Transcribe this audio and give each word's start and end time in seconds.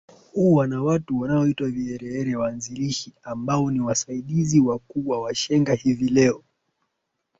huwa 0.33 0.67
na 0.67 0.83
watu 0.83 1.19
wanaoitwa 1.19 1.69
Viherehere 1.69 2.35
waanzilishi 2.35 3.13
ambao 3.23 3.71
ni 3.71 3.79
wasaidizi 3.79 4.59
wakuu 4.59 5.07
wa 5.09 5.21
Washenga 5.21 5.73
hivi 5.73 6.07
leo 6.09 6.43